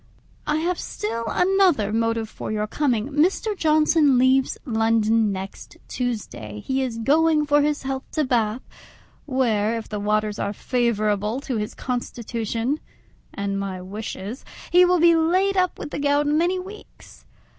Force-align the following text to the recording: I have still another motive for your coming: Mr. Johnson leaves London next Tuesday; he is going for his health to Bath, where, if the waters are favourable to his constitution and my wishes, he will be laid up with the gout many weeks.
I 0.47 0.55
have 0.55 0.79
still 0.79 1.25
another 1.27 1.93
motive 1.93 2.27
for 2.27 2.51
your 2.51 2.65
coming: 2.65 3.09
Mr. 3.09 3.55
Johnson 3.55 4.17
leaves 4.17 4.57
London 4.65 5.31
next 5.31 5.77
Tuesday; 5.87 6.59
he 6.61 6.81
is 6.81 6.97
going 6.97 7.45
for 7.45 7.61
his 7.61 7.83
health 7.83 8.09
to 8.13 8.23
Bath, 8.23 8.63
where, 9.27 9.77
if 9.77 9.87
the 9.87 9.99
waters 9.99 10.39
are 10.39 10.53
favourable 10.53 11.39
to 11.41 11.57
his 11.57 11.75
constitution 11.75 12.79
and 13.31 13.59
my 13.59 13.79
wishes, 13.79 14.43
he 14.71 14.85
will 14.85 14.99
be 14.99 15.13
laid 15.15 15.55
up 15.55 15.77
with 15.77 15.91
the 15.91 15.99
gout 15.99 16.25
many 16.25 16.57
weeks. 16.57 17.25